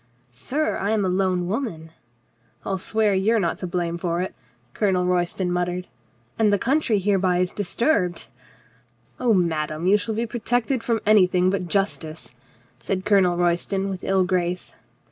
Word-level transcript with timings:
"Sir, 0.31 0.77
I 0.77 0.89
am 0.89 1.05
a 1.05 1.09
lone 1.09 1.47
woman 1.47 1.91
—""I'll 2.65 2.79
swear 2.79 3.13
you 3.13 3.35
are 3.35 3.39
not 3.39 3.59
to 3.59 3.67
blame 3.67 3.99
for 3.99 4.19
it," 4.19 4.33
Colonel 4.73 5.05
Royston 5.05 5.51
muttered. 5.51 5.85
"—and 6.39 6.51
the 6.51 6.57
country 6.57 6.97
hereby 6.97 7.37
is 7.37 7.51
disturbed 7.51 8.25
—""Oh, 9.19 9.31
madame, 9.35 9.85
you 9.85 9.97
shall 9.97 10.15
be 10.15 10.25
protected 10.25 10.83
from 10.83 11.01
any 11.05 11.27
thing 11.27 11.51
but 11.51 11.67
justice," 11.67 12.33
said 12.79 13.05
Colonel 13.05 13.37
Royston 13.37 13.89
with 13.91 14.03
ill 14.03 14.23
grace. 14.23 14.73